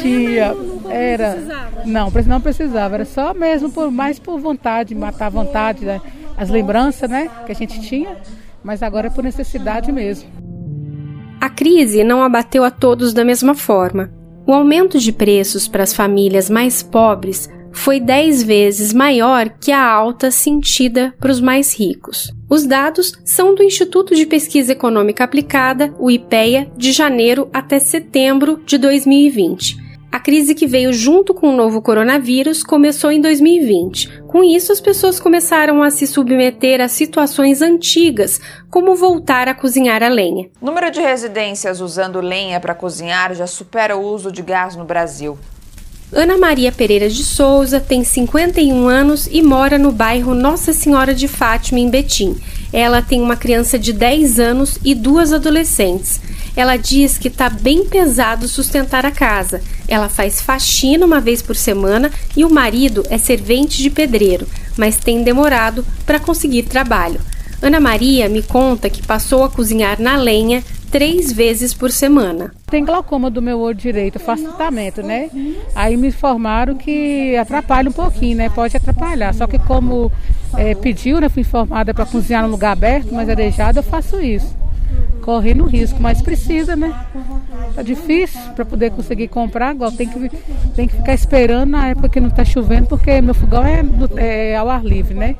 Tinha, 0.00 0.54
não, 0.54 0.64
não, 0.64 0.90
era, 0.90 1.32
precisava. 1.32 1.82
não, 1.84 2.10
não 2.26 2.40
precisava, 2.40 2.94
era 2.94 3.04
só 3.04 3.34
mesmo 3.34 3.70
por 3.70 3.90
mais 3.90 4.18
por 4.18 4.38
vontade, 4.38 4.94
matar 4.94 5.26
a 5.26 5.30
vontade, 5.30 5.84
né? 5.84 6.00
as 6.38 6.48
lembranças, 6.48 7.10
né, 7.10 7.28
que 7.44 7.50
a 7.50 7.54
gente 7.54 7.80
tinha, 7.80 8.16
mas 8.62 8.80
agora 8.80 9.08
é 9.08 9.10
por 9.10 9.24
necessidade 9.24 9.90
mesmo. 9.90 10.30
A 11.40 11.50
crise 11.50 12.04
não 12.04 12.22
abateu 12.22 12.62
a 12.62 12.70
todos 12.70 13.12
da 13.12 13.24
mesma 13.24 13.54
forma. 13.54 14.12
O 14.46 14.52
aumento 14.52 14.98
de 14.98 15.12
preços 15.12 15.66
para 15.66 15.82
as 15.82 15.92
famílias 15.92 16.48
mais 16.48 16.82
pobres 16.82 17.50
foi 17.78 18.00
10 18.00 18.42
vezes 18.42 18.92
maior 18.92 19.48
que 19.48 19.70
a 19.70 19.82
alta 19.82 20.32
sentida 20.32 21.14
para 21.20 21.30
os 21.30 21.40
mais 21.40 21.78
ricos. 21.78 22.32
Os 22.50 22.66
dados 22.66 23.12
são 23.24 23.54
do 23.54 23.62
Instituto 23.62 24.16
de 24.16 24.26
Pesquisa 24.26 24.72
Econômica 24.72 25.22
Aplicada, 25.22 25.94
o 25.98 26.10
IPEA, 26.10 26.70
de 26.76 26.90
janeiro 26.90 27.48
até 27.52 27.78
setembro 27.78 28.60
de 28.66 28.78
2020. 28.78 29.76
A 30.10 30.18
crise 30.18 30.54
que 30.54 30.66
veio 30.66 30.92
junto 30.92 31.32
com 31.32 31.50
o 31.50 31.56
novo 31.56 31.80
coronavírus 31.80 32.64
começou 32.64 33.12
em 33.12 33.20
2020. 33.20 34.22
Com 34.26 34.42
isso, 34.42 34.72
as 34.72 34.80
pessoas 34.80 35.20
começaram 35.20 35.82
a 35.82 35.90
se 35.90 36.06
submeter 36.06 36.80
a 36.80 36.88
situações 36.88 37.62
antigas, 37.62 38.40
como 38.68 38.96
voltar 38.96 39.46
a 39.46 39.54
cozinhar 39.54 40.02
a 40.02 40.08
lenha. 40.08 40.48
O 40.60 40.66
número 40.66 40.90
de 40.90 41.00
residências 41.00 41.80
usando 41.80 42.20
lenha 42.20 42.58
para 42.58 42.74
cozinhar 42.74 43.34
já 43.34 43.46
supera 43.46 43.96
o 43.96 44.02
uso 44.02 44.32
de 44.32 44.42
gás 44.42 44.74
no 44.74 44.84
Brasil. 44.84 45.38
Ana 46.10 46.38
Maria 46.38 46.72
Pereira 46.72 47.10
de 47.10 47.22
Souza 47.22 47.78
tem 47.78 48.02
51 48.02 48.88
anos 48.88 49.28
e 49.30 49.42
mora 49.42 49.76
no 49.76 49.92
bairro 49.92 50.34
Nossa 50.34 50.72
Senhora 50.72 51.14
de 51.14 51.28
Fátima, 51.28 51.78
em 51.78 51.90
Betim. 51.90 52.34
Ela 52.72 53.02
tem 53.02 53.20
uma 53.20 53.36
criança 53.36 53.78
de 53.78 53.92
10 53.92 54.40
anos 54.40 54.78
e 54.82 54.94
duas 54.94 55.34
adolescentes. 55.34 56.18
Ela 56.56 56.78
diz 56.78 57.18
que 57.18 57.28
está 57.28 57.50
bem 57.50 57.84
pesado 57.84 58.48
sustentar 58.48 59.04
a 59.04 59.10
casa. 59.10 59.60
Ela 59.86 60.08
faz 60.08 60.40
faxina 60.40 61.04
uma 61.04 61.20
vez 61.20 61.42
por 61.42 61.54
semana 61.54 62.10
e 62.34 62.42
o 62.42 62.50
marido 62.50 63.04
é 63.10 63.18
servente 63.18 63.82
de 63.82 63.90
pedreiro, 63.90 64.48
mas 64.78 64.96
tem 64.96 65.22
demorado 65.22 65.84
para 66.06 66.18
conseguir 66.18 66.62
trabalho. 66.62 67.20
Ana 67.60 67.80
Maria 67.80 68.30
me 68.30 68.40
conta 68.40 68.88
que 68.88 69.06
passou 69.06 69.44
a 69.44 69.50
cozinhar 69.50 70.00
na 70.00 70.16
lenha 70.16 70.64
três 70.90 71.32
vezes 71.32 71.74
por 71.74 71.90
semana. 71.90 72.52
Tem 72.66 72.84
glaucoma 72.84 73.30
do 73.30 73.40
meu 73.40 73.60
olho 73.60 73.76
direito, 73.76 74.18
faço 74.18 74.44
tratamento, 74.44 75.02
né? 75.02 75.30
Aí 75.74 75.96
me 75.96 76.08
informaram 76.08 76.74
que 76.74 77.36
atrapalha 77.36 77.88
um 77.88 77.92
pouquinho, 77.92 78.36
né? 78.36 78.48
Pode 78.48 78.76
atrapalhar. 78.76 79.34
Só 79.34 79.46
que 79.46 79.58
como 79.58 80.10
é, 80.56 80.74
pediu, 80.74 81.20
né? 81.20 81.28
Fui 81.28 81.42
informada 81.42 81.92
para 81.92 82.06
cozinhar 82.06 82.42
num 82.42 82.50
lugar 82.50 82.72
aberto, 82.72 83.12
mas 83.12 83.28
arejado, 83.28 83.78
eu 83.78 83.82
faço 83.82 84.20
isso. 84.20 84.56
Correndo 85.22 85.64
risco, 85.64 86.00
mas 86.00 86.22
precisa, 86.22 86.74
né? 86.74 86.94
Tá 87.74 87.82
difícil 87.82 88.40
para 88.56 88.64
poder 88.64 88.90
conseguir 88.90 89.28
comprar, 89.28 89.74
igual 89.74 89.92
tem 89.92 90.08
que, 90.08 90.30
tem 90.74 90.88
que 90.88 90.96
ficar 90.96 91.12
esperando 91.12 91.70
na 91.70 91.88
época 91.88 92.08
que 92.08 92.20
não 92.20 92.30
tá 92.30 92.44
chovendo, 92.44 92.86
porque 92.86 93.20
meu 93.20 93.34
fogão 93.34 93.62
é, 93.64 93.84
é 94.16 94.56
ao 94.56 94.70
ar 94.70 94.84
livre, 94.84 95.14
né? 95.14 95.36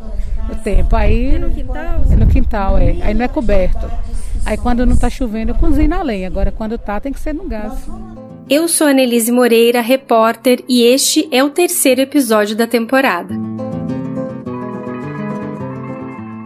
O 0.51 0.55
tempo. 0.57 0.95
Aí. 0.95 1.37
É 1.37 1.39
no 1.39 1.51
quintal? 1.51 2.05
É 2.11 2.17
no 2.17 2.27
quintal, 2.27 2.79
é. 2.79 2.97
Aí 3.03 3.15
não 3.15 3.25
é 3.25 3.29
coberto. 3.29 3.91
Aí 4.45 4.57
quando 4.57 4.87
não 4.87 4.97
tá 4.97 5.11
chovendo, 5.11 5.53
eu 5.53 5.55
cozinho 5.57 5.89
na 5.89 6.03
lenha. 6.03 6.27
Agora 6.27 6.51
quando 6.51 6.79
tá, 6.79 6.99
tem 7.01 7.13
que 7.13 7.21
ser 7.21 7.35
no 7.35 7.45
gás. 7.45 7.73
Eu 8.49 8.67
sou 8.67 8.87
a 8.87 8.93
Nelise 8.95 9.31
Moreira, 9.31 9.83
repórter, 9.83 10.65
e 10.67 10.83
este 10.83 11.29
é 11.31 11.45
o 11.45 11.51
terceiro 11.51 12.01
episódio 12.01 12.57
da 12.57 12.67
temporada. 12.67 13.35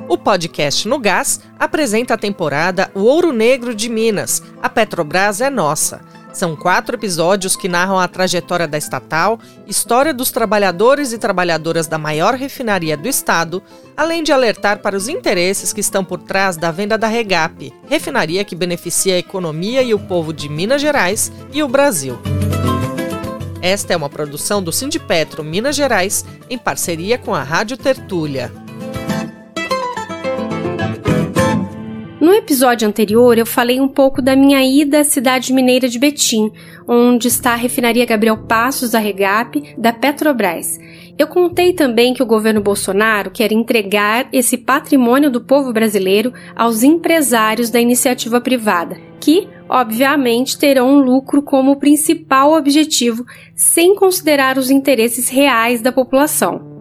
O 0.08 0.18
podcast 0.18 0.86
No 0.88 0.98
Gás 0.98 1.40
apresenta 1.58 2.14
a 2.14 2.18
temporada 2.18 2.90
O 2.94 3.00
Ouro 3.00 3.32
Negro 3.32 3.74
de 3.74 3.88
Minas. 3.88 4.42
A 4.60 4.68
Petrobras 4.68 5.40
é 5.40 5.48
nossa. 5.48 6.00
São 6.32 6.56
quatro 6.56 6.96
episódios 6.96 7.56
que 7.56 7.68
narram 7.68 7.98
a 7.98 8.08
trajetória 8.08 8.66
da 8.66 8.78
estatal, 8.78 9.38
história 9.66 10.14
dos 10.14 10.30
trabalhadores 10.30 11.12
e 11.12 11.18
trabalhadoras 11.18 11.86
da 11.86 11.98
maior 11.98 12.34
refinaria 12.34 12.96
do 12.96 13.06
estado, 13.06 13.62
além 13.94 14.22
de 14.22 14.32
alertar 14.32 14.78
para 14.78 14.96
os 14.96 15.08
interesses 15.08 15.72
que 15.72 15.80
estão 15.80 16.02
por 16.02 16.20
trás 16.20 16.56
da 16.56 16.70
venda 16.70 16.96
da 16.96 17.06
Regap, 17.06 17.72
refinaria 17.86 18.44
que 18.44 18.56
beneficia 18.56 19.14
a 19.14 19.18
economia 19.18 19.82
e 19.82 19.92
o 19.92 19.98
povo 19.98 20.32
de 20.32 20.48
Minas 20.48 20.80
Gerais 20.80 21.30
e 21.52 21.62
o 21.62 21.68
Brasil. 21.68 22.18
Esta 23.60 23.92
é 23.92 23.96
uma 23.96 24.08
produção 24.08 24.62
do 24.62 24.72
Sindipetro 24.72 25.44
Minas 25.44 25.76
Gerais, 25.76 26.24
em 26.48 26.58
parceria 26.58 27.18
com 27.18 27.34
a 27.34 27.42
Rádio 27.42 27.76
Tertúlia. 27.76 28.50
Episódio 32.62 32.86
anterior, 32.86 33.36
eu 33.36 33.44
falei 33.44 33.80
um 33.80 33.88
pouco 33.88 34.22
da 34.22 34.36
minha 34.36 34.62
ida 34.62 35.00
à 35.00 35.04
cidade 35.04 35.52
mineira 35.52 35.88
de 35.88 35.98
Betim, 35.98 36.48
onde 36.86 37.26
está 37.26 37.54
a 37.54 37.56
refinaria 37.56 38.06
Gabriel 38.06 38.46
Passos 38.46 38.92
da 38.92 39.00
Regap, 39.00 39.74
da 39.76 39.92
Petrobras. 39.92 40.78
Eu 41.18 41.26
contei 41.26 41.72
também 41.72 42.14
que 42.14 42.22
o 42.22 42.26
governo 42.26 42.60
Bolsonaro 42.60 43.32
quer 43.32 43.50
entregar 43.50 44.28
esse 44.32 44.56
patrimônio 44.56 45.28
do 45.28 45.40
povo 45.40 45.72
brasileiro 45.72 46.32
aos 46.54 46.84
empresários 46.84 47.68
da 47.68 47.80
iniciativa 47.80 48.40
privada, 48.40 48.96
que, 49.20 49.48
obviamente, 49.68 50.56
terão 50.56 50.88
um 50.88 51.00
lucro 51.00 51.42
como 51.42 51.80
principal 51.80 52.52
objetivo, 52.52 53.24
sem 53.56 53.96
considerar 53.96 54.56
os 54.56 54.70
interesses 54.70 55.28
reais 55.28 55.82
da 55.82 55.90
população. 55.90 56.71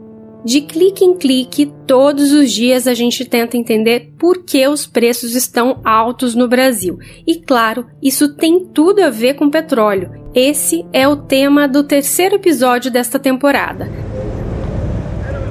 De 0.44 0.62
clique 0.62 1.06
em 1.06 1.16
clique, 1.16 1.72
todos 1.86 2.32
os 2.32 2.52
dias 2.52 2.88
a 2.88 2.96
gente 2.96 3.24
tenta 3.24 3.56
entender 3.56 4.12
por 4.18 4.44
que 4.44 4.68
os 4.68 4.88
preços 4.88 5.36
estão 5.36 5.80
altos 5.86 6.34
no 6.34 6.48
Brasil. 6.48 6.98
E 7.28 7.36
claro, 7.36 7.86
isso 8.02 8.34
tem 8.34 8.66
tudo 8.66 9.04
a 9.04 9.10
ver 9.12 9.36
com 9.36 9.52
petróleo. 9.52 10.10
Esse 10.34 10.84
é 10.92 11.08
o 11.08 11.16
tema 11.16 11.68
do 11.68 11.84
terceiro 11.84 12.36
episódio 12.36 12.90
desta 12.90 13.20
temporada. 13.20 13.88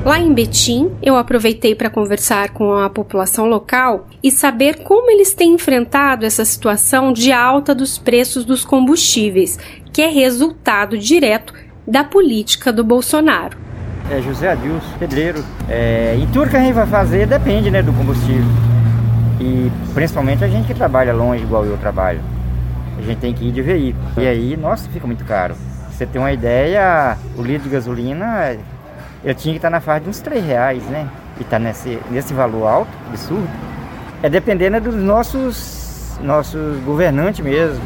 Lá 0.04 0.18
em 0.18 0.32
Betim, 0.32 0.90
eu 1.00 1.16
aproveitei 1.16 1.72
para 1.76 1.90
conversar 1.90 2.50
com 2.50 2.72
a 2.72 2.90
população 2.90 3.46
local 3.46 4.08
e 4.20 4.30
saber 4.30 4.82
como 4.82 5.08
eles 5.08 5.32
têm 5.32 5.52
enfrentado 5.52 6.26
essa 6.26 6.44
situação 6.44 7.12
de 7.12 7.30
alta 7.30 7.72
dos 7.76 7.96
preços 7.96 8.44
dos 8.44 8.64
combustíveis, 8.64 9.56
que 9.92 10.02
é 10.02 10.08
resultado 10.08 10.98
direto 10.98 11.54
da 11.86 12.02
política 12.02 12.72
do 12.72 12.82
Bolsonaro 12.82 13.69
é 14.10 14.20
José 14.20 14.50
Adilson, 14.50 14.98
pedreiro. 14.98 15.44
É, 15.68 16.18
e 16.20 16.26
tudo 16.32 16.50
que 16.50 16.56
a 16.56 16.60
gente 16.60 16.72
vai 16.72 16.86
fazer 16.86 17.26
depende 17.26 17.70
né, 17.70 17.80
do 17.82 17.92
combustível. 17.92 18.44
E 19.40 19.70
principalmente 19.94 20.44
a 20.44 20.48
gente 20.48 20.66
que 20.66 20.74
trabalha 20.74 21.14
longe, 21.14 21.42
igual 21.42 21.64
eu 21.64 21.78
trabalho. 21.78 22.20
A 22.98 23.02
gente 23.02 23.18
tem 23.18 23.32
que 23.32 23.46
ir 23.46 23.52
de 23.52 23.62
veículo. 23.62 24.04
E 24.18 24.26
aí, 24.26 24.56
nossa, 24.56 24.88
fica 24.90 25.06
muito 25.06 25.24
caro. 25.24 25.54
você 25.90 26.04
tem 26.04 26.20
uma 26.20 26.32
ideia, 26.32 27.16
o 27.36 27.42
litro 27.42 27.64
de 27.64 27.70
gasolina, 27.70 28.56
eu 29.24 29.34
tinha 29.34 29.54
que 29.54 29.58
estar 29.58 29.70
na 29.70 29.80
faixa 29.80 30.04
de 30.04 30.10
uns 30.10 30.20
3 30.20 30.44
reais, 30.44 30.82
né? 30.84 31.08
E 31.38 31.42
está 31.42 31.58
nesse, 31.58 31.98
nesse 32.10 32.34
valor 32.34 32.66
alto, 32.66 32.90
absurdo. 33.08 33.48
É 34.22 34.28
dependendo 34.28 34.80
dos 34.80 34.94
nossos, 34.96 36.18
nossos 36.22 36.78
governantes 36.84 37.40
mesmo. 37.40 37.80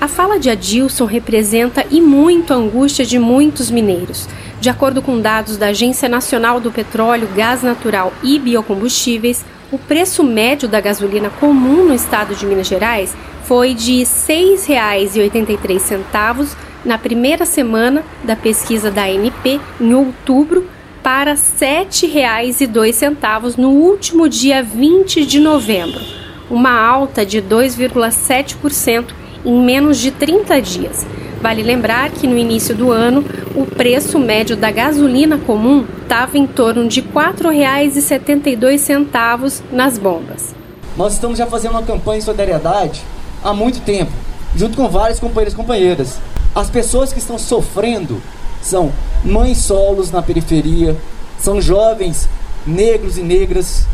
A 0.00 0.08
fala 0.08 0.38
de 0.38 0.48
Adilson 0.50 1.04
representa 1.04 1.84
e 1.90 2.00
muito 2.00 2.52
a 2.52 2.56
angústia 2.56 3.04
de 3.04 3.18
muitos 3.18 3.70
mineiros. 3.70 4.28
De 4.60 4.68
acordo 4.68 5.00
com 5.02 5.20
dados 5.20 5.56
da 5.56 5.68
Agência 5.68 6.08
Nacional 6.08 6.60
do 6.60 6.70
Petróleo, 6.70 7.28
Gás 7.34 7.62
Natural 7.62 8.12
e 8.22 8.38
Biocombustíveis, 8.38 9.44
o 9.70 9.78
preço 9.78 10.24
médio 10.24 10.68
da 10.68 10.80
gasolina 10.80 11.30
comum 11.30 11.84
no 11.84 11.94
estado 11.94 12.34
de 12.34 12.46
Minas 12.46 12.66
Gerais 12.66 13.14
foi 13.44 13.74
de 13.74 13.98
R$ 13.98 14.04
6,83 14.04 16.56
na 16.84 16.98
primeira 16.98 17.46
semana 17.46 18.04
da 18.24 18.34
pesquisa 18.36 18.90
da 18.90 19.04
ANP, 19.04 19.60
em 19.80 19.94
outubro, 19.94 20.68
para 21.02 21.32
R$ 21.32 21.38
7,02 21.38 23.56
no 23.56 23.70
último 23.70 24.28
dia 24.28 24.62
20 24.62 25.24
de 25.24 25.40
novembro, 25.40 26.02
uma 26.50 26.78
alta 26.78 27.24
de 27.24 27.40
2,7% 27.40 29.06
em 29.44 29.60
menos 29.60 29.98
de 29.98 30.10
30 30.10 30.60
dias. 30.60 31.06
Vale 31.40 31.62
lembrar 31.62 32.10
que 32.10 32.26
no 32.26 32.36
início 32.36 32.74
do 32.74 32.90
ano, 32.90 33.24
o 33.54 33.64
preço 33.64 34.18
médio 34.18 34.56
da 34.56 34.72
gasolina 34.72 35.38
comum 35.38 35.86
estava 36.02 36.36
em 36.36 36.44
torno 36.46 36.88
de 36.88 37.00
R$ 37.00 37.06
4,72 37.14 39.62
nas 39.70 39.96
bombas. 39.96 40.52
Nós 40.96 41.12
estamos 41.12 41.38
já 41.38 41.46
fazendo 41.46 41.70
uma 41.72 41.84
campanha 41.84 42.18
de 42.18 42.24
solidariedade 42.24 43.04
há 43.44 43.54
muito 43.54 43.80
tempo, 43.82 44.10
junto 44.56 44.76
com 44.76 44.88
vários 44.88 45.20
companheiros 45.20 45.54
e 45.54 45.56
companheiras. 45.56 46.18
As 46.54 46.68
pessoas 46.68 47.12
que 47.12 47.20
estão 47.20 47.38
sofrendo 47.38 48.20
são 48.60 48.92
mães 49.24 49.58
solos 49.58 50.10
na 50.10 50.20
periferia, 50.20 50.96
são 51.38 51.60
jovens 51.60 52.28
negros 52.66 53.16
e 53.16 53.22
negras. 53.22 53.86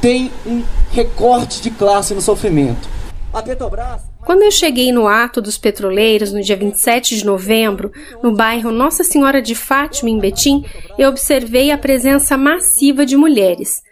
Tem 0.00 0.30
um 0.44 0.62
recorte 0.92 1.62
de 1.62 1.70
classe 1.70 2.12
no 2.12 2.20
sofrimento. 2.20 2.86
A 3.32 3.40
Petrobras 3.42 4.02
quando 4.24 4.42
eu 4.42 4.50
cheguei 4.50 4.90
no 4.90 5.06
Ato 5.06 5.40
dos 5.40 5.58
Petroleiros, 5.58 6.32
no 6.32 6.40
dia 6.40 6.56
27 6.56 7.16
de 7.16 7.24
novembro, 7.24 7.92
no 8.22 8.32
bairro 8.32 8.72
Nossa 8.72 9.04
Senhora 9.04 9.40
de 9.40 9.54
Fátima, 9.54 10.10
em 10.10 10.18
Betim, 10.18 10.64
eu 10.98 11.08
observei 11.08 11.70
a 11.70 11.78
presença 11.78 12.36
massiva 12.36 13.04
de 13.04 13.16
mulheres. 13.16 13.82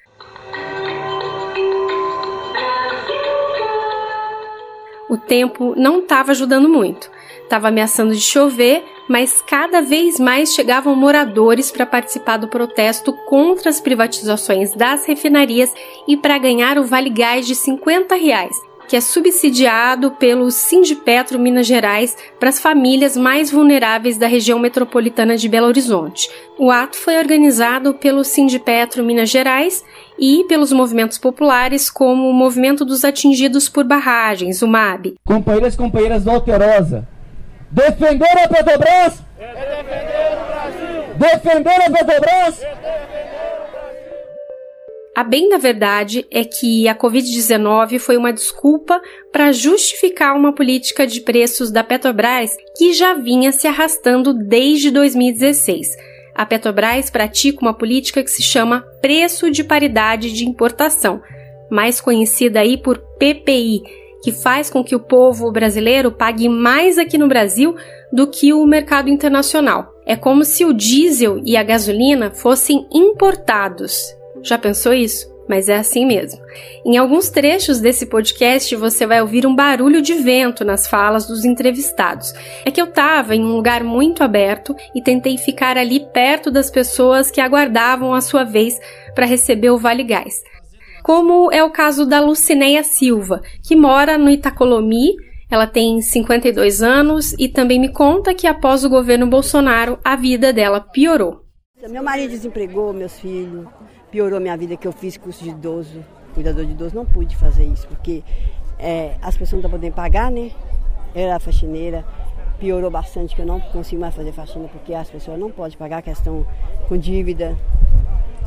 O 5.08 5.18
tempo 5.18 5.74
não 5.76 5.98
estava 5.98 6.30
ajudando 6.30 6.68
muito. 6.70 7.10
estava 7.42 7.68
ameaçando 7.68 8.14
de 8.14 8.20
chover, 8.22 8.82
mas 9.10 9.42
cada 9.46 9.82
vez 9.82 10.18
mais 10.18 10.54
chegavam 10.54 10.96
moradores 10.96 11.70
para 11.70 11.84
participar 11.84 12.38
do 12.38 12.48
protesto 12.48 13.12
contra 13.28 13.68
as 13.68 13.78
privatizações 13.78 14.74
das 14.74 15.04
refinarias 15.04 15.70
e 16.08 16.16
para 16.16 16.38
ganhar 16.38 16.78
o 16.78 16.84
Vale 16.84 17.10
Gás 17.10 17.46
de 17.46 17.54
50 17.54 18.14
reais, 18.14 18.56
que 18.88 18.96
é 18.96 19.00
subsidiado 19.00 20.12
pelo 20.12 20.50
Sindipetro 20.50 21.38
Minas 21.38 21.66
Gerais 21.66 22.16
para 22.38 22.48
as 22.48 22.60
famílias 22.60 23.16
mais 23.16 23.50
vulneráveis 23.50 24.18
da 24.18 24.26
região 24.26 24.58
metropolitana 24.58 25.36
de 25.36 25.48
Belo 25.48 25.66
Horizonte. 25.66 26.30
O 26.58 26.70
ato 26.70 26.96
foi 26.96 27.16
organizado 27.18 27.94
pelo 27.94 28.24
Sindipetro 28.24 29.02
Minas 29.02 29.30
Gerais 29.30 29.84
e 30.18 30.44
pelos 30.48 30.72
movimentos 30.72 31.18
populares, 31.18 31.90
como 31.90 32.28
o 32.28 32.32
Movimento 32.32 32.84
dos 32.84 33.04
Atingidos 33.04 33.68
por 33.68 33.84
Barragens, 33.84 34.62
o 34.62 34.68
MAB. 34.68 35.14
Companheiras 35.24 35.74
e 35.74 35.76
companheiras 35.78 36.24
do 36.24 36.30
Alterosa, 36.30 37.08
defender 37.70 38.38
a 38.44 38.48
Petrobras 38.48 39.22
é 39.38 39.76
defender 39.82 40.32
o 40.32 40.46
Brasil! 40.46 40.92
Defender 41.16 41.82
a 41.82 41.90
Petrobras 41.90 42.60
a 45.22 45.24
bem 45.24 45.48
da 45.48 45.56
verdade 45.56 46.26
é 46.32 46.42
que 46.42 46.88
a 46.88 46.96
Covid-19 46.96 48.00
foi 48.00 48.16
uma 48.16 48.32
desculpa 48.32 49.00
para 49.30 49.52
justificar 49.52 50.34
uma 50.34 50.52
política 50.52 51.06
de 51.06 51.20
preços 51.20 51.70
da 51.70 51.84
Petrobras 51.84 52.56
que 52.76 52.92
já 52.92 53.14
vinha 53.14 53.52
se 53.52 53.68
arrastando 53.68 54.34
desde 54.34 54.90
2016. 54.90 55.96
A 56.34 56.44
Petrobras 56.44 57.08
pratica 57.08 57.62
uma 57.62 57.72
política 57.72 58.20
que 58.24 58.32
se 58.32 58.42
chama 58.42 58.80
preço 59.00 59.48
de 59.48 59.62
paridade 59.62 60.32
de 60.32 60.44
importação, 60.44 61.22
mais 61.70 62.00
conhecida 62.00 62.58
aí 62.58 62.76
por 62.76 62.98
PPI, 62.98 63.80
que 64.24 64.32
faz 64.32 64.68
com 64.68 64.82
que 64.82 64.96
o 64.96 65.00
povo 65.00 65.52
brasileiro 65.52 66.10
pague 66.10 66.48
mais 66.48 66.98
aqui 66.98 67.16
no 67.16 67.28
Brasil 67.28 67.76
do 68.12 68.26
que 68.26 68.52
o 68.52 68.66
mercado 68.66 69.08
internacional. 69.08 69.86
É 70.04 70.16
como 70.16 70.44
se 70.44 70.64
o 70.64 70.72
diesel 70.72 71.40
e 71.44 71.56
a 71.56 71.62
gasolina 71.62 72.32
fossem 72.32 72.88
importados 72.92 74.20
já 74.42 74.58
pensou 74.58 74.92
isso? 74.92 75.30
Mas 75.48 75.68
é 75.68 75.76
assim 75.76 76.06
mesmo. 76.06 76.40
Em 76.84 76.96
alguns 76.96 77.28
trechos 77.28 77.80
desse 77.80 78.06
podcast 78.06 78.74
você 78.76 79.06
vai 79.06 79.20
ouvir 79.20 79.46
um 79.46 79.54
barulho 79.54 80.00
de 80.00 80.14
vento 80.14 80.64
nas 80.64 80.86
falas 80.86 81.26
dos 81.26 81.44
entrevistados. 81.44 82.32
É 82.64 82.70
que 82.70 82.80
eu 82.80 82.86
estava 82.86 83.34
em 83.34 83.44
um 83.44 83.56
lugar 83.56 83.82
muito 83.82 84.22
aberto 84.22 84.74
e 84.94 85.02
tentei 85.02 85.36
ficar 85.36 85.76
ali 85.76 86.00
perto 86.12 86.50
das 86.50 86.70
pessoas 86.70 87.30
que 87.30 87.40
aguardavam 87.40 88.14
a 88.14 88.20
sua 88.20 88.44
vez 88.44 88.78
para 89.14 89.26
receber 89.26 89.70
o 89.70 89.78
Vale 89.78 90.04
Gás. 90.04 90.42
Como 91.02 91.50
é 91.50 91.64
o 91.64 91.70
caso 91.70 92.06
da 92.06 92.20
Lucinéia 92.20 92.84
Silva, 92.84 93.42
que 93.66 93.74
mora 93.74 94.16
no 94.16 94.30
Itacolomi, 94.30 95.16
ela 95.50 95.66
tem 95.66 96.00
52 96.00 96.80
anos 96.80 97.34
e 97.38 97.48
também 97.48 97.78
me 97.78 97.92
conta 97.92 98.32
que 98.32 98.46
após 98.46 98.84
o 98.84 98.88
governo 98.88 99.26
Bolsonaro 99.26 99.98
a 100.04 100.16
vida 100.16 100.52
dela 100.52 100.80
piorou. 100.80 101.42
Meu 101.90 102.02
marido 102.02 102.30
desempregou 102.30 102.92
meus 102.92 103.18
filhos, 103.18 103.66
piorou 104.12 104.38
minha 104.38 104.56
vida 104.58 104.76
que 104.76 104.86
eu 104.86 104.92
fiz 104.92 105.16
curso 105.16 105.42
de 105.42 105.50
idoso, 105.50 106.04
cuidador 106.34 106.66
de 106.66 106.72
idoso, 106.72 106.94
não 106.94 107.06
pude 107.06 107.34
fazer 107.34 107.64
isso, 107.64 107.88
porque 107.88 108.22
é, 108.78 109.16
as 109.22 109.34
pessoas 109.34 109.52
não 109.52 109.58
estão 109.60 109.70
podendo 109.70 109.94
pagar, 109.94 110.30
né? 110.30 110.50
Eu 111.14 111.22
era 111.22 111.40
faxineira, 111.40 112.04
piorou 112.60 112.90
bastante 112.90 113.34
que 113.34 113.40
eu 113.40 113.46
não 113.46 113.58
consigo 113.58 114.02
mais 114.02 114.14
fazer 114.14 114.32
faxina 114.32 114.68
porque 114.68 114.92
as 114.92 115.10
pessoas 115.10 115.38
não 115.40 115.50
podem 115.50 115.76
pagar 115.78 116.02
questão 116.02 116.46
com 116.88 116.96
dívida. 116.96 117.56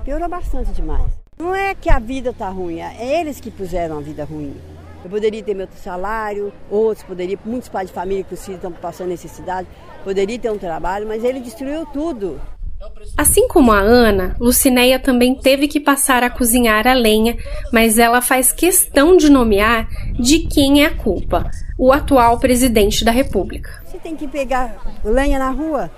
Piorou 0.03 0.29
bastante 0.29 0.71
demais. 0.71 1.11
Não 1.37 1.53
é 1.53 1.73
que 1.73 1.89
a 1.89 1.97
vida 1.97 2.29
está 2.29 2.47
ruim, 2.47 2.79
é 2.79 3.19
eles 3.19 3.39
que 3.39 3.49
puseram 3.49 3.97
a 3.97 4.01
vida 4.01 4.23
ruim. 4.23 4.55
Eu 5.03 5.09
poderia 5.09 5.43
ter 5.43 5.55
meu 5.55 5.67
salário, 5.75 6.53
outros 6.69 7.03
poderiam, 7.05 7.39
muitos 7.43 7.69
pais 7.69 7.89
de 7.89 7.93
família 7.93 8.23
que 8.23 8.33
os 8.35 8.43
filhos 8.43 8.57
estão 8.57 8.71
passando 8.71 9.09
necessidade, 9.09 9.67
poderia 10.03 10.37
ter 10.37 10.51
um 10.51 10.57
trabalho, 10.57 11.07
mas 11.07 11.23
ele 11.23 11.39
destruiu 11.39 11.85
tudo. 11.87 12.39
Assim 13.17 13.47
como 13.47 13.71
a 13.71 13.79
Ana, 13.79 14.35
Lucinéia 14.39 14.99
também 14.99 15.35
teve 15.35 15.67
que 15.67 15.79
passar 15.79 16.23
a 16.23 16.29
cozinhar 16.29 16.87
a 16.87 16.93
lenha, 16.93 17.37
mas 17.71 17.97
ela 17.97 18.21
faz 18.21 18.51
questão 18.51 19.15
de 19.15 19.29
nomear 19.29 19.87
de 20.19 20.39
quem 20.39 20.83
é 20.83 20.87
a 20.87 20.95
culpa: 20.95 21.49
o 21.77 21.91
atual 21.91 22.39
presidente 22.39 23.05
da 23.05 23.11
República. 23.11 23.69
Você 23.85 23.97
tem 23.97 24.15
que 24.15 24.27
pegar 24.27 24.75
lenha 25.03 25.39
na 25.39 25.49
rua. 25.49 25.89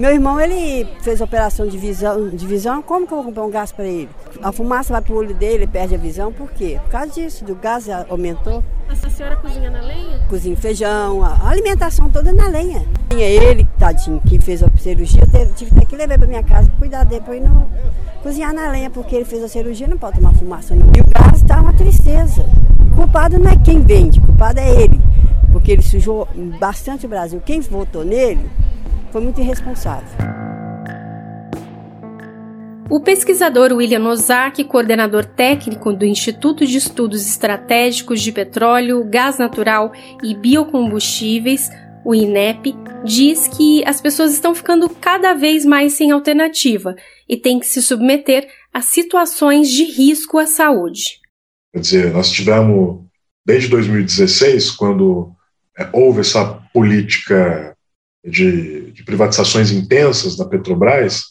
Meu 0.00 0.12
irmão, 0.12 0.40
ele 0.40 0.88
fez 1.02 1.20
operação 1.20 1.66
de 1.66 1.76
visão, 1.76 2.30
de 2.30 2.46
visão, 2.46 2.80
como 2.80 3.06
que 3.06 3.12
eu 3.12 3.16
vou 3.18 3.26
comprar 3.26 3.44
um 3.44 3.50
gás 3.50 3.70
para 3.70 3.84
ele? 3.84 4.08
A 4.42 4.50
fumaça 4.50 4.94
vai 4.94 5.02
pro 5.02 5.14
olho 5.14 5.34
dele, 5.34 5.56
ele 5.56 5.66
perde 5.66 5.94
a 5.94 5.98
visão, 5.98 6.32
por 6.32 6.50
quê? 6.52 6.80
Por 6.84 6.90
causa 6.90 7.12
disso, 7.12 7.44
do 7.44 7.54
gás 7.54 7.86
aumentou. 8.08 8.64
A 8.88 8.96
senhora 8.96 9.36
cozinha 9.36 9.68
na 9.68 9.82
lenha? 9.82 10.18
Cozinha 10.26 10.56
feijão, 10.56 11.22
a 11.22 11.46
alimentação 11.46 12.08
toda 12.08 12.32
na 12.32 12.48
lenha. 12.48 12.82
Tinha 13.10 13.26
ele, 13.26 13.68
tadinho, 13.78 14.18
que 14.26 14.40
fez 14.40 14.62
a 14.62 14.70
cirurgia, 14.78 15.20
eu 15.34 15.52
tive 15.52 15.84
que 15.84 15.94
levar 15.94 16.16
para 16.16 16.26
minha 16.26 16.42
casa 16.44 16.70
para 16.70 16.78
cuidar 16.78 17.04
depois 17.04 17.42
não 17.42 17.68
cozinhar 18.22 18.54
na 18.54 18.70
lenha, 18.70 18.88
porque 18.88 19.14
ele 19.14 19.26
fez 19.26 19.44
a 19.44 19.48
cirurgia, 19.48 19.86
não 19.86 19.98
pode 19.98 20.16
tomar 20.16 20.32
fumaça. 20.32 20.74
Não. 20.74 20.86
E 20.96 21.00
o 21.02 21.04
gás 21.14 21.42
está 21.42 21.60
uma 21.60 21.74
tristeza. 21.74 22.46
O 22.90 22.96
culpado 22.96 23.38
não 23.38 23.50
é 23.50 23.56
quem 23.58 23.82
vende, 23.82 24.18
o 24.18 24.22
culpado 24.22 24.60
é 24.60 24.82
ele, 24.82 24.98
porque 25.52 25.72
ele 25.72 25.82
sujou 25.82 26.26
bastante 26.58 27.04
o 27.04 27.08
Brasil. 27.08 27.42
Quem 27.44 27.60
votou 27.60 28.02
nele 28.02 28.48
foi 29.10 29.20
muito 29.20 29.40
irresponsável. 29.40 30.08
O 32.90 32.98
pesquisador 32.98 33.72
William 33.72 34.04
Ozaki, 34.08 34.64
coordenador 34.64 35.24
técnico 35.24 35.92
do 35.92 36.04
Instituto 36.04 36.66
de 36.66 36.76
Estudos 36.76 37.24
Estratégicos 37.24 38.20
de 38.20 38.32
Petróleo, 38.32 39.04
Gás 39.08 39.38
Natural 39.38 39.92
e 40.24 40.34
Biocombustíveis, 40.34 41.70
o 42.04 42.12
INEP, 42.12 42.74
diz 43.04 43.46
que 43.46 43.84
as 43.86 44.00
pessoas 44.00 44.32
estão 44.32 44.54
ficando 44.56 44.88
cada 44.88 45.34
vez 45.34 45.64
mais 45.64 45.92
sem 45.92 46.10
alternativa 46.10 46.96
e 47.28 47.36
têm 47.36 47.60
que 47.60 47.66
se 47.66 47.80
submeter 47.80 48.48
a 48.72 48.80
situações 48.80 49.70
de 49.70 49.84
risco 49.84 50.38
à 50.38 50.46
saúde. 50.46 51.20
Quer 51.72 51.80
dizer, 51.80 52.12
nós 52.12 52.28
tivemos, 52.30 53.04
desde 53.46 53.68
2016, 53.68 54.72
quando 54.72 55.32
é, 55.78 55.88
houve 55.92 56.20
essa 56.20 56.60
política 56.74 57.69
de, 58.24 58.92
de, 58.92 59.04
privatizações 59.04 59.70
intensas 59.70 60.36
da 60.36 60.44
Petrobras, 60.44 61.24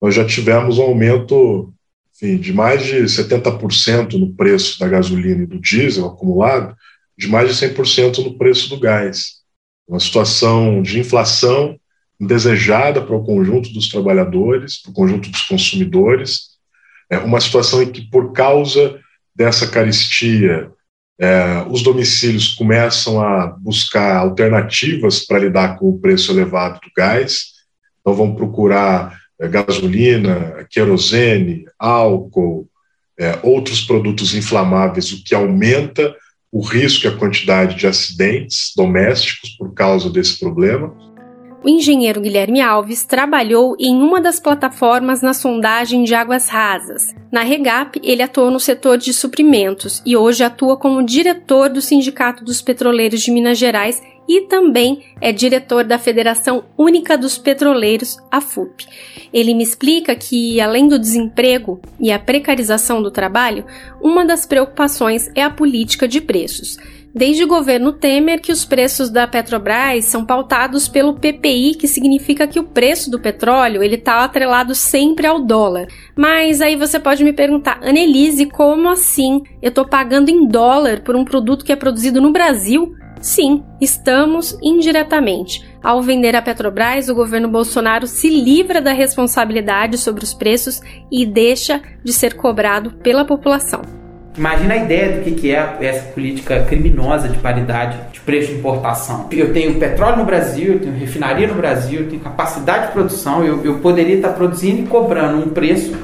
nós 0.00 0.14
já 0.14 0.24
tivemos 0.24 0.78
um 0.78 0.82
aumento 0.82 1.72
enfim, 2.14 2.36
de 2.36 2.52
mais 2.52 2.84
de 2.84 3.02
70% 3.02 4.14
no 4.14 4.34
preço 4.34 4.78
da 4.78 4.86
gasolina 4.86 5.42
e 5.42 5.46
do 5.46 5.58
diesel 5.58 6.06
acumulado, 6.06 6.76
de 7.16 7.28
mais 7.28 7.48
de 7.48 7.66
100% 7.66 8.18
no 8.24 8.36
preço 8.36 8.68
do 8.68 8.78
gás. 8.78 9.42
Uma 9.88 10.00
situação 10.00 10.82
de 10.82 10.98
inflação 10.98 11.78
indesejada 12.20 13.02
para 13.02 13.16
o 13.16 13.24
conjunto 13.24 13.72
dos 13.72 13.88
trabalhadores, 13.88 14.80
para 14.80 14.90
o 14.90 14.94
conjunto 14.94 15.28
dos 15.30 15.42
consumidores, 15.42 16.54
é 17.10 17.18
uma 17.18 17.40
situação 17.40 17.82
em 17.82 17.90
que, 17.90 18.02
por 18.02 18.32
causa 18.32 18.98
dessa 19.34 19.66
caristia, 19.66 20.70
é, 21.18 21.64
os 21.70 21.82
domicílios 21.82 22.54
começam 22.54 23.20
a 23.20 23.46
buscar 23.46 24.16
alternativas 24.16 25.20
para 25.24 25.38
lidar 25.38 25.78
com 25.78 25.88
o 25.88 25.98
preço 25.98 26.32
elevado 26.32 26.80
do 26.80 26.90
gás, 26.96 27.52
então 28.00 28.14
vão 28.14 28.34
procurar 28.34 29.18
é, 29.40 29.48
gasolina, 29.48 30.66
querosene, 30.70 31.66
álcool, 31.78 32.68
é, 33.18 33.38
outros 33.42 33.80
produtos 33.80 34.34
inflamáveis, 34.34 35.12
o 35.12 35.22
que 35.22 35.34
aumenta 35.34 36.14
o 36.50 36.60
risco 36.60 37.06
e 37.06 37.08
a 37.08 37.16
quantidade 37.16 37.76
de 37.76 37.86
acidentes 37.86 38.72
domésticos 38.76 39.50
por 39.50 39.72
causa 39.72 40.10
desse 40.10 40.38
problema 40.38 41.13
o 41.64 41.68
engenheiro 41.68 42.20
Guilherme 42.20 42.60
Alves 42.60 43.04
trabalhou 43.04 43.74
em 43.80 43.96
uma 43.96 44.20
das 44.20 44.38
plataformas 44.38 45.22
na 45.22 45.32
sondagem 45.32 46.04
de 46.04 46.14
águas 46.14 46.48
rasas. 46.48 47.14
Na 47.32 47.42
Regap, 47.42 47.98
ele 48.04 48.22
atuou 48.22 48.50
no 48.50 48.60
setor 48.60 48.98
de 48.98 49.14
suprimentos 49.14 50.02
e 50.04 50.14
hoje 50.14 50.44
atua 50.44 50.76
como 50.76 51.02
diretor 51.02 51.70
do 51.70 51.80
Sindicato 51.80 52.44
dos 52.44 52.60
Petroleiros 52.60 53.22
de 53.22 53.30
Minas 53.30 53.56
Gerais 53.56 54.02
e 54.28 54.42
também 54.42 55.04
é 55.20 55.32
diretor 55.32 55.84
da 55.84 55.98
Federação 55.98 56.64
Única 56.76 57.16
dos 57.16 57.38
Petroleiros, 57.38 58.18
a 58.30 58.42
FUP. 58.42 58.86
Ele 59.32 59.54
me 59.54 59.62
explica 59.62 60.14
que, 60.14 60.60
além 60.60 60.86
do 60.86 60.98
desemprego 60.98 61.80
e 61.98 62.12
a 62.12 62.18
precarização 62.18 63.02
do 63.02 63.10
trabalho, 63.10 63.64
uma 64.02 64.24
das 64.24 64.44
preocupações 64.44 65.30
é 65.34 65.42
a 65.42 65.50
política 65.50 66.06
de 66.06 66.20
preços 66.20 66.76
desde 67.14 67.44
o 67.44 67.48
governo 67.48 67.92
Temer 67.92 68.40
que 68.40 68.50
os 68.50 68.64
preços 68.64 69.08
da 69.08 69.26
Petrobras 69.26 70.06
são 70.06 70.24
pautados 70.24 70.88
pelo 70.88 71.14
PPI, 71.14 71.76
que 71.76 71.86
significa 71.86 72.46
que 72.46 72.58
o 72.58 72.64
preço 72.64 73.10
do 73.10 73.20
petróleo 73.20 73.82
ele 73.82 73.94
está 73.94 74.24
atrelado 74.24 74.74
sempre 74.74 75.26
ao 75.26 75.40
dólar. 75.40 75.86
Mas 76.16 76.60
aí 76.60 76.74
você 76.74 76.98
pode 76.98 77.22
me 77.22 77.32
perguntar, 77.32 77.78
Annelise, 77.82 78.46
como 78.46 78.88
assim? 78.88 79.42
Eu 79.62 79.68
estou 79.68 79.86
pagando 79.86 80.28
em 80.28 80.46
dólar 80.46 81.02
por 81.02 81.14
um 81.14 81.24
produto 81.24 81.64
que 81.64 81.72
é 81.72 81.76
produzido 81.76 82.20
no 82.20 82.32
Brasil? 82.32 82.94
Sim, 83.20 83.64
estamos 83.80 84.58
indiretamente. 84.62 85.64
Ao 85.82 86.02
vender 86.02 86.36
a 86.36 86.42
Petrobras, 86.42 87.08
o 87.08 87.14
governo 87.14 87.48
Bolsonaro 87.48 88.06
se 88.06 88.28
livra 88.28 88.82
da 88.82 88.92
responsabilidade 88.92 89.96
sobre 89.96 90.24
os 90.24 90.34
preços 90.34 90.80
e 91.10 91.24
deixa 91.24 91.80
de 92.02 92.12
ser 92.12 92.34
cobrado 92.34 92.90
pela 93.02 93.24
população. 93.24 94.03
Imagina 94.36 94.74
a 94.74 94.76
ideia 94.78 95.12
do 95.12 95.22
que 95.22 95.54
é 95.54 95.76
essa 95.80 96.06
política 96.08 96.64
criminosa 96.64 97.28
de 97.28 97.38
paridade 97.38 97.96
de 98.12 98.18
preço 98.20 98.48
de 98.48 98.58
importação. 98.58 99.28
Eu 99.30 99.52
tenho 99.52 99.78
petróleo 99.78 100.16
no 100.16 100.24
Brasil, 100.24 100.72
eu 100.72 100.80
tenho 100.80 100.94
refinaria 100.94 101.46
no 101.46 101.54
Brasil, 101.54 102.00
eu 102.00 102.08
tenho 102.08 102.20
capacidade 102.20 102.88
de 102.88 102.92
produção, 102.92 103.44
eu, 103.44 103.64
eu 103.64 103.78
poderia 103.78 104.16
estar 104.16 104.30
produzindo 104.30 104.82
e 104.82 104.86
cobrando 104.86 105.38
um 105.38 105.50
preço 105.50 105.96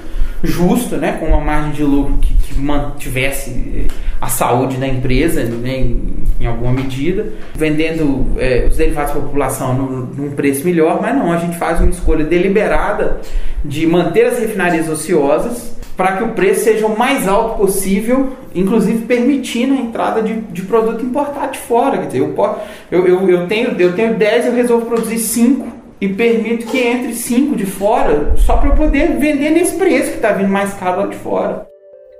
justo, 0.45 0.97
né, 0.97 1.17
com 1.19 1.27
uma 1.27 1.41
margem 1.41 1.73
de 1.73 1.83
lucro 1.83 2.19
que, 2.19 2.33
que 2.35 2.59
mantivesse 2.59 3.89
a 4.21 4.29
saúde 4.29 4.77
da 4.77 4.87
empresa 4.87 5.43
né, 5.43 5.79
em, 5.79 6.25
em 6.41 6.47
alguma 6.47 6.73
medida, 6.73 7.27
vendendo 7.55 8.39
é, 8.39 8.67
os 8.71 8.77
derivados 8.77 9.11
para 9.11 9.21
a 9.21 9.25
população 9.25 9.75
num, 9.75 10.25
num 10.25 10.31
preço 10.31 10.65
melhor, 10.65 11.01
mas 11.03 11.17
não, 11.17 11.33
a 11.33 11.37
gente 11.39 11.59
faz 11.59 11.81
uma 11.81 11.91
escolha 11.91 12.25
deliberada 12.25 13.21
de 13.65 13.87
manter 13.87 14.27
as 14.27 14.39
refinarias 14.39 14.89
ociosas 14.89 15.80
para 16.01 16.17
que 16.17 16.25
o 16.25 16.29
preço 16.29 16.65
seja 16.65 16.87
o 16.87 16.99
mais 16.99 17.29
alto 17.29 17.59
possível, 17.59 18.31
inclusive 18.55 19.05
permitindo 19.05 19.75
a 19.75 19.77
entrada 19.77 20.23
de, 20.23 20.33
de 20.33 20.63
produto 20.63 21.05
importado 21.05 21.53
de 21.53 21.59
fora. 21.59 21.99
Quer 21.99 22.07
dizer, 22.07 22.21
eu, 22.21 22.35
eu, 22.91 23.07
eu, 23.07 23.29
eu, 23.29 23.47
tenho, 23.47 23.79
eu 23.79 23.95
tenho 23.95 24.15
10, 24.15 24.47
eu 24.47 24.55
resolvo 24.55 24.87
produzir 24.87 25.19
5 25.19 25.69
e 26.01 26.09
permito 26.09 26.65
que 26.69 26.79
entre 26.79 27.13
5 27.13 27.55
de 27.55 27.67
fora, 27.67 28.33
só 28.39 28.57
para 28.57 28.71
eu 28.71 28.77
poder 28.77 29.19
vender 29.19 29.51
nesse 29.51 29.77
preço 29.77 30.13
que 30.13 30.17
está 30.17 30.33
vindo 30.33 30.49
mais 30.49 30.73
caro 30.73 31.03
lá 31.03 31.07
de 31.07 31.17
fora. 31.17 31.67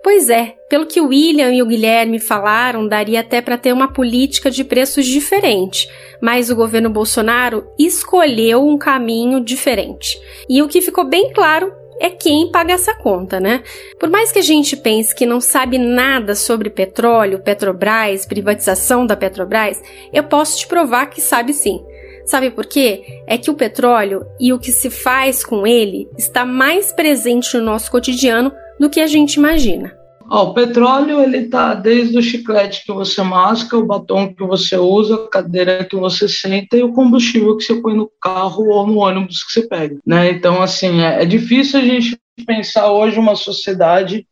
Pois 0.05 0.29
é, 0.29 0.57
pelo 0.69 0.85
que 0.85 1.01
o 1.01 1.09
William 1.09 1.51
e 1.51 1.63
o 1.63 1.67
Guilherme 1.67 2.19
falaram, 2.19 2.87
daria 2.87 3.21
até 3.21 3.41
para 3.41 3.57
ter 3.57 3.73
uma 3.73 3.91
política 3.91 4.51
de 4.51 4.63
preços 4.63 5.07
diferente, 5.07 5.89
mas 6.21 6.51
o 6.51 6.55
governo 6.55 6.91
Bolsonaro 6.91 7.65
escolheu 7.79 8.63
um 8.69 8.77
caminho 8.77 9.41
diferente. 9.41 10.21
E 10.51 10.61
o 10.61 10.69
que 10.69 10.83
ficou 10.83 11.07
bem 11.07 11.33
claro 11.33 11.80
é 12.01 12.09
quem 12.09 12.51
paga 12.51 12.73
essa 12.73 12.95
conta, 12.95 13.39
né? 13.39 13.63
Por 13.99 14.09
mais 14.09 14.33
que 14.33 14.39
a 14.39 14.43
gente 14.43 14.75
pense 14.75 15.15
que 15.15 15.27
não 15.27 15.41
sabe 15.41 15.77
nada 15.77 16.35
sobre 16.35 16.71
petróleo, 16.71 17.41
Petrobras, 17.41 18.25
privatização 18.25 19.07
da 19.07 19.15
Petrobras, 19.15 19.81
eu 20.11 20.25
posso 20.25 20.59
te 20.59 20.67
provar 20.67 21.07
que 21.07 21.21
sabe 21.21 21.53
sim. 21.53 21.85
Sabe 22.25 22.51
por 22.51 22.65
quê? 22.65 23.03
É 23.27 23.37
que 23.37 23.51
o 23.51 23.55
petróleo 23.55 24.25
e 24.41 24.53
o 24.53 24.59
que 24.59 24.73
se 24.73 24.89
faz 24.89 25.45
com 25.45 25.67
ele 25.67 26.09
está 26.17 26.45
mais 26.45 26.93
presente 26.93 27.57
no 27.57 27.63
nosso 27.63 27.91
cotidiano 27.91 28.51
do 28.79 28.89
que 28.89 29.01
a 29.01 29.07
gente 29.07 29.35
imagina. 29.35 30.00
O 30.33 30.55
petróleo 30.55 31.21
ele 31.21 31.49
tá 31.49 31.75
desde 31.75 32.17
o 32.17 32.23
chiclete 32.23 32.85
que 32.87 32.93
você 32.93 33.21
masca, 33.21 33.77
o 33.77 33.85
batom 33.85 34.33
que 34.33 34.45
você 34.45 34.77
usa, 34.77 35.17
a 35.17 35.29
cadeira 35.29 35.85
que 35.85 35.97
você 35.97 36.29
senta 36.29 36.77
e 36.77 36.85
o 36.85 36.93
combustível 36.93 37.57
que 37.57 37.65
você 37.65 37.75
põe 37.75 37.97
no 37.97 38.09
carro 38.23 38.69
ou 38.69 38.87
no 38.87 38.99
ônibus 38.99 39.43
que 39.43 39.53
você 39.53 39.67
pega, 39.67 39.99
né? 40.07 40.31
Então 40.31 40.63
assim 40.63 41.01
é, 41.01 41.25
é 41.25 41.27
difícil 41.27 41.81
a 41.81 41.83
gente 41.83 42.17
pensar 42.47 42.93
hoje 42.93 43.19
uma 43.19 43.35
sociedade 43.35 44.25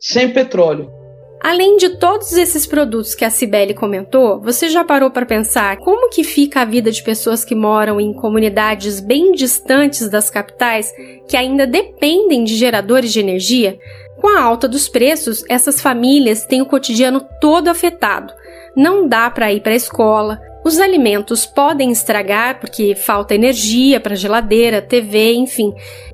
sem 0.00 0.32
petróleo. 0.32 0.99
Além 1.42 1.78
de 1.78 1.96
todos 1.96 2.32
esses 2.34 2.66
produtos 2.66 3.14
que 3.14 3.24
a 3.24 3.30
Cibele 3.30 3.72
comentou, 3.72 4.38
você 4.40 4.68
já 4.68 4.84
parou 4.84 5.10
para 5.10 5.24
pensar 5.24 5.78
como 5.78 6.10
que 6.10 6.22
fica 6.22 6.60
a 6.60 6.66
vida 6.66 6.90
de 6.90 7.02
pessoas 7.02 7.44
que 7.44 7.54
moram 7.54 7.98
em 7.98 8.12
comunidades 8.12 9.00
bem 9.00 9.32
distantes 9.32 10.10
das 10.10 10.28
capitais 10.28 10.92
que 11.26 11.38
ainda 11.38 11.66
dependem 11.66 12.44
de 12.44 12.56
geradores 12.56 13.10
de 13.10 13.20
energia? 13.20 13.78
Com 14.20 14.36
a 14.36 14.42
alta 14.42 14.68
dos 14.68 14.86
preços, 14.86 15.42
essas 15.48 15.80
famílias 15.80 16.44
têm 16.44 16.60
o 16.60 16.66
cotidiano 16.66 17.26
todo 17.40 17.68
afetado. 17.68 18.34
Não 18.76 19.08
dá 19.08 19.30
para 19.30 19.50
ir 19.50 19.62
para 19.62 19.72
a 19.72 19.76
escola, 19.76 20.38
os 20.64 20.78
alimentos 20.78 21.46
podem 21.46 21.90
estragar 21.90 22.60
porque 22.60 22.94
falta 22.94 23.34
energia 23.34 24.00
para 24.00 24.14
geladeira, 24.14 24.82
TV, 24.82 25.34
enfim. 25.34 25.72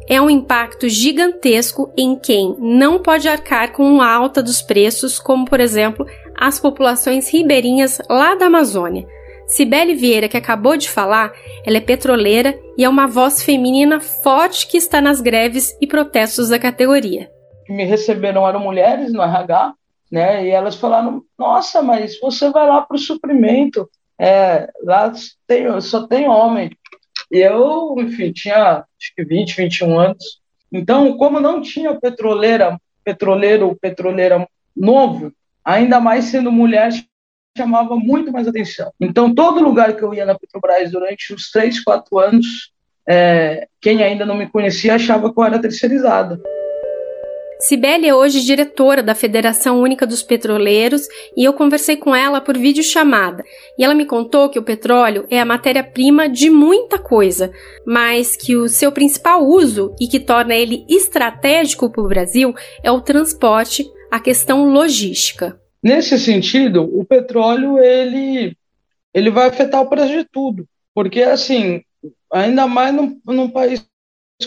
É 0.09 0.21
um 0.21 0.31
impacto 0.31 0.89
gigantesco 0.89 1.93
em 1.97 2.17
quem 2.17 2.55
não 2.59 3.01
pode 3.01 3.29
arcar 3.29 3.73
com 3.73 4.01
alta 4.01 4.43
dos 4.43 4.63
preços, 4.63 5.19
como 5.19 5.45
por 5.45 5.61
exemplo 5.61 6.07
as 6.37 6.61
populações 6.61 7.29
ribeirinhas 7.29 8.01
lá 8.09 8.35
da 8.35 8.47
Amazônia. 8.47 9.07
Cibele 9.47 9.95
Vieira, 9.95 10.29
que 10.29 10.37
acabou 10.37 10.77
de 10.77 10.91
falar, 10.91 11.33
ela 11.65 11.77
é 11.77 11.81
petroleira 11.81 12.59
e 12.77 12.85
é 12.85 12.89
uma 12.89 13.07
voz 13.07 13.43
feminina 13.43 14.01
forte 14.01 14.67
que 14.67 14.77
está 14.77 15.01
nas 15.01 15.21
greves 15.21 15.77
e 15.81 15.87
protestos 15.87 16.49
da 16.49 16.59
categoria 16.59 17.31
me 17.69 17.85
receberam 17.85 18.47
eram 18.47 18.61
mulheres 18.61 19.13
no 19.13 19.23
RH, 19.23 19.75
né? 20.11 20.47
E 20.47 20.51
elas 20.51 20.77
falaram: 20.77 21.23
Nossa, 21.39 21.83
mas 21.83 22.19
você 22.21 22.51
vai 22.51 22.67
lá 22.67 22.83
para 22.83 22.97
o 22.97 23.01
suprimento, 23.01 23.89
é, 24.19 24.71
lá 24.83 25.13
tem, 25.47 25.81
só 25.81 26.07
tem 26.07 26.29
homem. 26.29 26.71
E 27.31 27.39
eu, 27.39 27.95
enfim, 27.99 28.33
tinha 28.33 28.79
acho 28.79 29.15
que 29.15 29.25
20, 29.25 29.57
21 29.57 29.99
anos. 29.99 30.41
Então, 30.73 31.17
como 31.17 31.41
não 31.41 31.61
tinha 31.61 31.99
petroleira, 31.99 32.79
petroleiro, 33.05 33.77
petroleira 33.81 34.47
novo, 34.77 35.33
ainda 35.65 36.01
mais 36.01 36.27
sendo 36.27 36.53
mulher, 36.53 36.91
chamava 37.57 37.97
muito 37.97 38.31
mais 38.31 38.47
atenção. 38.47 38.93
Então, 39.01 39.35
todo 39.35 39.63
lugar 39.63 39.97
que 39.97 40.03
eu 40.03 40.13
ia 40.13 40.25
na 40.25 40.39
Petrobras 40.39 40.91
durante 40.91 41.33
uns 41.33 41.51
3, 41.51 41.83
4 41.83 42.19
anos, 42.19 42.73
é, 43.09 43.69
quem 43.81 44.03
ainda 44.03 44.27
não 44.27 44.37
me 44.37 44.49
conhecia 44.49 44.95
achava 44.95 45.33
que 45.33 45.39
eu 45.39 45.45
era 45.45 45.59
terceirizada. 45.59 46.41
Cibele 47.67 48.07
é 48.07 48.15
hoje 48.15 48.45
diretora 48.45 49.03
da 49.03 49.13
Federação 49.13 49.81
Única 49.81 50.07
dos 50.07 50.23
Petroleiros 50.23 51.03
e 51.37 51.43
eu 51.43 51.53
conversei 51.53 51.97
com 51.97 52.15
ela 52.15 52.41
por 52.41 52.57
videochamada. 52.57 53.43
E 53.77 53.83
ela 53.83 53.93
me 53.93 54.07
contou 54.07 54.49
que 54.49 54.57
o 54.57 54.63
petróleo 54.63 55.27
é 55.29 55.41
a 55.41 55.45
matéria-prima 55.45 56.29
de 56.29 56.49
muita 56.49 56.97
coisa, 56.97 57.51
mas 57.85 58.37
que 58.37 58.55
o 58.55 58.69
seu 58.69 58.93
principal 58.93 59.45
uso 59.45 59.93
e 60.01 60.07
que 60.07 60.21
torna 60.21 60.55
ele 60.55 60.87
estratégico 60.89 61.91
para 61.91 62.05
o 62.05 62.09
Brasil 62.09 62.55
é 62.85 62.93
o 62.93 63.01
transporte, 63.01 63.85
a 64.13 64.21
questão 64.21 64.69
logística. 64.71 65.61
Nesse 65.83 66.21
sentido, 66.21 66.85
o 66.97 67.05
petróleo 67.05 67.81
ele, 67.81 68.57
ele 69.13 69.29
vai 69.29 69.49
afetar 69.49 69.83
o 69.83 69.89
preço 69.89 70.13
de 70.13 70.23
tudo, 70.23 70.69
porque 70.95 71.21
assim, 71.21 71.83
ainda 72.33 72.69
mais 72.69 72.95
num, 72.95 73.21
num 73.27 73.51
país 73.51 73.85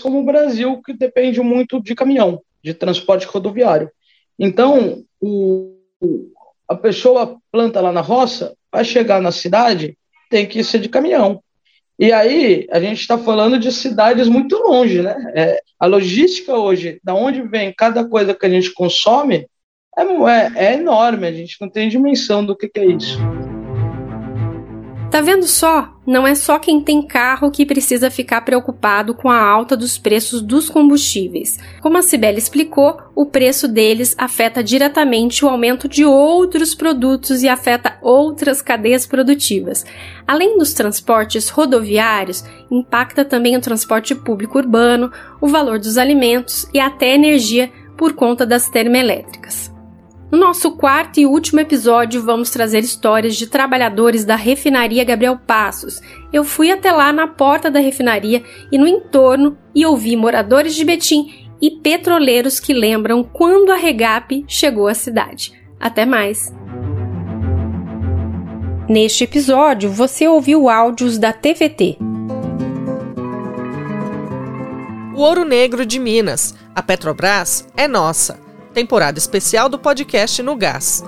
como 0.02 0.22
o 0.22 0.26
Brasil, 0.26 0.82
que 0.82 0.94
depende 0.94 1.42
muito 1.42 1.84
de 1.84 1.94
caminhão 1.94 2.42
de 2.64 2.74
transporte 2.74 3.26
rodoviário. 3.26 3.90
Então, 4.38 5.04
o, 5.20 5.76
a 6.68 6.76
pessoa 6.76 7.38
planta 7.52 7.82
lá 7.82 7.92
na 7.92 8.02
roça, 8.02 8.56
vai 8.72 8.86
chegar 8.86 9.22
na 9.22 9.32
cidade, 9.32 9.98
tem 10.30 10.46
que 10.46 10.64
ser 10.64 10.80
de 10.80 10.90
caminhão. 10.90 11.42
E 11.98 12.14
aí, 12.14 12.68
a 12.72 12.80
gente 12.80 13.02
está 13.02 13.18
falando 13.18 13.60
de 13.60 13.72
cidades 13.72 14.30
muito 14.30 14.56
longe, 14.58 15.02
né? 15.02 15.16
É, 15.36 15.62
a 15.78 15.86
logística 15.86 16.56
hoje, 16.56 17.00
da 17.04 17.14
onde 17.14 17.42
vem 17.42 17.74
cada 17.76 18.08
coisa 18.08 18.34
que 18.34 18.46
a 18.46 18.50
gente 18.50 18.74
consome, 18.74 19.48
é, 19.98 20.02
é, 20.02 20.52
é 20.56 20.74
enorme, 20.76 21.28
a 21.28 21.32
gente 21.34 21.58
não 21.60 21.70
tem 21.70 21.90
dimensão 21.90 22.46
do 22.46 22.56
que, 22.56 22.70
que 22.70 22.80
é 22.80 22.86
isso. 22.86 23.18
Tá 25.12 25.22
vendo 25.22 25.48
só? 25.48 25.96
Não 26.06 26.28
é 26.28 26.36
só 26.36 26.60
quem 26.60 26.80
tem 26.82 27.02
carro 27.02 27.50
que 27.50 27.66
precisa 27.66 28.12
ficar 28.12 28.42
preocupado 28.42 29.16
com 29.16 29.28
a 29.28 29.42
alta 29.42 29.76
dos 29.76 29.98
preços 29.98 30.40
dos 30.40 30.70
combustíveis. 30.70 31.58
Como 31.82 31.98
a 31.98 32.04
Cibele 32.04 32.38
explicou, 32.38 32.96
o 33.16 33.26
preço 33.26 33.68
deles 33.68 34.14
afeta 34.20 34.64
diretamente 34.64 35.44
o 35.44 35.50
aumento 35.50 35.88
de 35.88 36.06
outros 36.06 36.76
produtos 36.76 37.42
e 37.42 37.50
afeta 37.50 37.98
outras 38.04 38.62
cadeias 38.62 39.08
produtivas. 39.08 39.84
Além 40.28 40.60
dos 40.60 40.74
transportes 40.74 41.50
rodoviários, 41.50 42.44
impacta 42.70 43.26
também 43.26 43.58
o 43.58 43.62
transporte 43.62 44.14
público 44.14 44.60
urbano, 44.60 45.12
o 45.42 45.48
valor 45.48 45.80
dos 45.80 45.98
alimentos 45.98 46.68
e 46.72 46.80
até 46.80 47.16
energia 47.16 47.72
por 47.98 48.14
conta 48.14 48.46
das 48.46 48.70
termoelétricas. 48.70 49.79
No 50.32 50.38
nosso 50.38 50.74
quarto 50.74 51.20
e 51.20 51.26
último 51.26 51.60
episódio, 51.60 52.22
vamos 52.22 52.52
trazer 52.52 52.80
histórias 52.80 53.36
de 53.36 53.48
trabalhadores 53.48 54.24
da 54.24 54.36
refinaria 54.36 55.04
Gabriel 55.04 55.40
Passos. 55.40 56.00
Eu 56.32 56.44
fui 56.44 56.70
até 56.70 56.92
lá 56.92 57.12
na 57.12 57.28
porta 57.28 57.72
da 57.72 57.80
refinaria 57.80 58.44
e 58.72 58.78
no 58.78 58.88
entorno 58.88 59.58
e 59.74 59.84
ouvi 59.88 60.16
moradores 60.16 60.76
de 60.76 60.86
Betim 60.86 61.50
e 61.60 61.72
petroleiros 61.72 62.60
que 62.60 62.74
lembram 62.74 63.24
quando 63.24 63.72
a 63.72 63.76
Regap 63.76 64.46
chegou 64.48 64.88
à 64.88 64.94
cidade. 64.94 65.52
Até 65.80 66.06
mais! 66.06 66.54
Neste 68.88 69.24
episódio, 69.24 69.90
você 69.90 70.28
ouviu 70.28 70.70
áudios 70.70 71.18
da 71.18 71.34
TVT. 71.34 71.98
O 75.16 75.22
Ouro 75.22 75.44
Negro 75.44 75.88
de 75.88 76.00
Minas. 76.00 76.54
A 76.76 76.84
Petrobras 76.84 77.68
é 77.76 77.88
nossa 77.88 78.49
temporada 78.80 79.20
especial 79.20 79.68
do 79.68 79.78
podcast 79.78 80.42
No 80.42 80.56
Gás. 80.56 81.04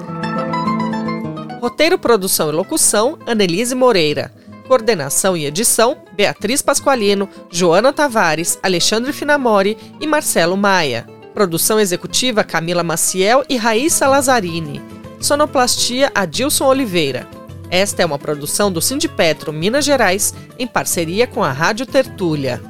Roteiro, 1.62 1.98
produção 1.98 2.50
e 2.50 2.52
locução: 2.52 3.18
Annelise 3.26 3.74
Moreira. 3.74 4.30
Coordenação 4.68 5.38
e 5.38 5.46
edição: 5.46 6.00
Beatriz 6.12 6.62
Pasqualino, 6.62 7.30
Joana 7.50 7.94
Tavares, 7.94 8.60
Alexandre 8.62 9.14
Finamori 9.14 9.78
e 10.02 10.06
Marcelo 10.06 10.58
Maia. 10.58 11.08
Produção 11.34 11.80
executiva: 11.80 12.44
Camila 12.44 12.84
Maciel 12.84 13.46
e 13.48 13.56
Raíssa 13.56 14.06
Lazzarini. 14.06 14.82
Sonoplastia: 15.22 16.12
Adilson 16.14 16.66
Oliveira. 16.66 17.26
Esta 17.70 18.02
é 18.02 18.06
uma 18.06 18.20
produção 18.20 18.70
do 18.70 18.82
Sindipetro 18.82 19.54
Minas 19.54 19.86
Gerais 19.86 20.34
em 20.60 20.68
parceria 20.68 21.26
com 21.26 21.42
a 21.42 21.54
Rádio 21.54 21.86
Tertúlia. 21.86 22.62